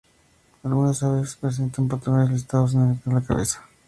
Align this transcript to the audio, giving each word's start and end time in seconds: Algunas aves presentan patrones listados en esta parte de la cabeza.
Algunas 0.63 1.03
aves 1.03 1.35
presentan 1.35 1.87
patrones 1.87 2.31
listados 2.31 2.73
en 2.73 2.93
esta 2.93 2.93
parte 3.03 3.09
de 3.11 3.15
la 3.17 3.21
cabeza. 3.21 3.69